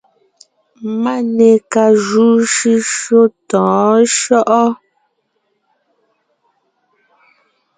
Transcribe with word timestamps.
Máne 1.03 1.49
ka 1.71 1.83
júu 2.05 2.35
shʉ́shyó 2.53 3.21
tɔ̌ɔn 3.49 3.99
shyɔ́ʼɔ? 4.17 4.63